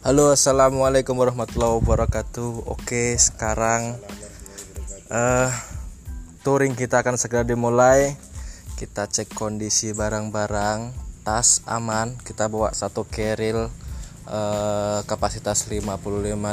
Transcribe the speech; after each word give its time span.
Halo 0.00 0.32
assalamualaikum 0.32 1.12
warahmatullahi 1.12 1.76
wabarakatuh. 1.76 2.72
Oke 2.72 3.20
sekarang 3.20 4.00
uh, 5.12 5.52
Touring 6.40 6.72
kita 6.72 7.04
akan 7.04 7.20
segera 7.20 7.44
dimulai. 7.44 8.16
Kita 8.80 9.04
cek 9.04 9.36
kondisi 9.36 9.92
barang-barang 9.92 10.96
Tas 11.20 11.60
aman. 11.68 12.16
Kita 12.16 12.48
bawa 12.48 12.72
satu 12.72 13.04
keril 13.04 13.68
uh, 14.24 15.04
Kapasitas 15.04 15.68
55 15.68 16.00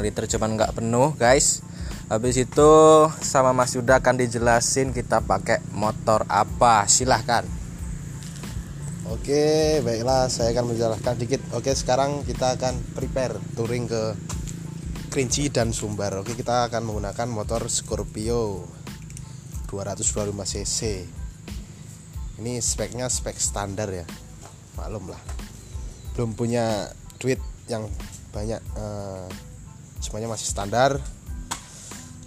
liter 0.04 0.24
Cuman 0.28 0.60
nggak 0.60 0.84
penuh 0.84 1.16
guys. 1.16 1.64
Habis 2.12 2.44
itu 2.44 2.72
sama 3.24 3.56
Mas 3.56 3.72
Yuda 3.72 4.04
akan 4.04 4.28
dijelasin 4.28 4.92
kita 4.92 5.24
pakai 5.24 5.64
motor 5.72 6.28
apa. 6.28 6.84
Silahkan 6.92 7.48
Oke, 9.08 9.80
baiklah 9.88 10.28
saya 10.28 10.52
akan 10.52 10.76
menjelaskan 10.76 11.16
dikit. 11.16 11.40
Oke, 11.56 11.72
sekarang 11.72 12.28
kita 12.28 12.60
akan 12.60 12.76
prepare 12.92 13.40
touring 13.56 13.88
ke 13.88 14.12
Kerinci 15.08 15.48
dan 15.48 15.72
Sumbar. 15.72 16.12
Oke, 16.20 16.36
kita 16.36 16.68
akan 16.68 16.84
menggunakan 16.84 17.28
motor 17.32 17.72
Scorpio 17.72 18.68
225 19.72 20.28
cc. 20.44 20.80
Ini 22.44 22.60
speknya 22.60 23.08
spek 23.08 23.40
standar 23.40 23.88
ya. 23.96 24.04
Maklum 24.76 25.08
lah. 25.08 25.22
Belum 26.12 26.36
punya 26.36 26.92
duit 27.16 27.40
yang 27.72 27.88
banyak 28.36 28.60
uh, 28.76 29.32
semuanya 30.04 30.36
masih 30.36 30.52
standar 30.52 31.00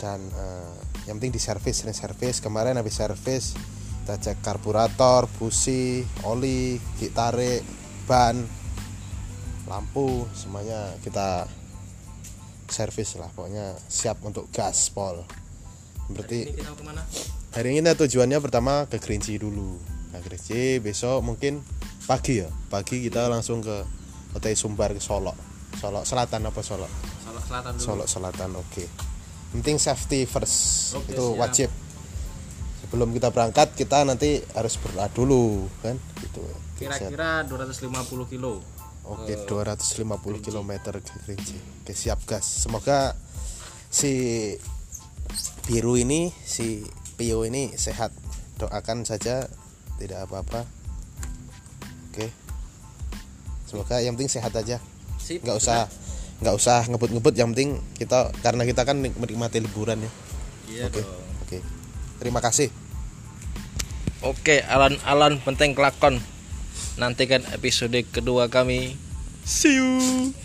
dan 0.00 0.16
uh, 0.32 0.74
yang 1.04 1.20
penting 1.20 1.36
di 1.36 1.42
servis 1.44 1.84
ini 1.84 1.92
servis 1.92 2.40
kemarin 2.40 2.80
habis 2.80 2.96
servis 2.96 3.52
kita 4.10 4.34
cek 4.34 4.42
karburator 4.42 5.30
busi 5.38 6.02
oli 6.26 6.82
gigi 6.98 7.14
tarik 7.14 7.62
ban 8.10 8.34
lampu 9.70 10.26
semuanya 10.34 10.98
kita 10.98 11.46
servis 12.66 13.14
lah. 13.22 13.30
Pokoknya 13.30 13.78
siap 13.86 14.18
untuk 14.26 14.50
gaspol 14.50 15.22
berarti 16.10 16.42
Ini 16.42 16.58
kita 16.58 16.74
ke 16.74 16.82
mana? 16.82 17.06
hari 17.54 17.70
ini 17.70 17.86
kita 17.86 17.94
tujuannya 18.02 18.38
pertama 18.42 18.90
ke 18.90 18.98
Kerinci 18.98 19.38
dulu. 19.38 19.78
Nah 20.10 20.18
Kerinci 20.18 20.82
besok 20.82 21.22
mungkin 21.22 21.62
pagi 22.10 22.42
ya. 22.42 22.50
Pagi 22.66 23.06
kita 23.06 23.30
langsung 23.30 23.62
ke 23.62 23.86
Hotel 24.34 24.58
Sumbar 24.58 24.90
ke 24.90 24.98
Solo 24.98 25.38
Solo 25.78 26.02
Selatan 26.02 26.50
apa 26.50 26.66
Solo 26.66 26.90
Solo 27.22 27.38
Selatan 27.38 27.78
dulu. 27.78 27.86
Solo 27.86 28.04
Selatan 28.10 28.58
oke. 28.58 28.84
Penting 29.54 29.78
safety 29.78 30.26
first. 30.26 30.98
Oke, 30.98 31.14
itu 31.14 31.22
siap. 31.30 31.38
wajib 31.38 31.70
sebelum 32.90 33.14
kita 33.14 33.30
berangkat 33.30 33.70
kita 33.78 34.02
nanti 34.02 34.42
harus 34.58 34.74
berdoa 34.82 35.06
dulu 35.14 35.70
kan? 35.78 35.94
Gitu. 36.18 36.42
Kira-kira 36.74 37.46
250 37.46 37.86
kilo. 38.26 38.58
Oke 39.06 39.46
250 39.46 40.42
km 40.42 40.70
ke 40.98 41.14
Kerinci 41.22 41.54
oke 41.86 41.94
siap 41.94 42.26
gas. 42.26 42.42
Semoga 42.42 43.14
si 43.86 44.10
biru 45.70 45.94
ini 45.94 46.34
si 46.42 46.82
Pio 47.14 47.46
ini 47.46 47.78
sehat. 47.78 48.10
Doakan 48.58 49.06
saja 49.06 49.46
tidak 50.02 50.26
apa-apa. 50.26 50.66
Oke. 52.10 52.26
Semoga 53.70 54.02
yang 54.02 54.18
penting 54.18 54.34
sehat 54.34 54.50
aja. 54.58 54.82
Sip, 55.22 55.46
nggak 55.46 55.62
usah 55.62 55.86
nggak 56.42 56.54
usah 56.58 56.90
ngebut-ngebut. 56.90 57.38
Yang 57.38 57.48
penting 57.54 57.70
kita 58.02 58.34
karena 58.42 58.66
kita 58.66 58.82
kan 58.82 58.98
menikmati 58.98 59.62
liburan 59.62 60.02
ya. 60.02 60.10
Iya 60.70 60.82
oke 60.90 60.98
dong. 60.98 61.22
oke 61.46 61.79
terima 62.20 62.44
kasih 62.44 62.70
Oke, 64.20 64.60
alan-alan 64.68 65.40
penting 65.40 65.72
kelakon. 65.72 66.20
Nantikan 67.00 67.40
episode 67.56 68.04
kedua 68.12 68.52
kami. 68.52 69.00
See 69.48 69.80
you. 69.80 70.36